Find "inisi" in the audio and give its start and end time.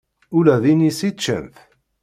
0.71-1.09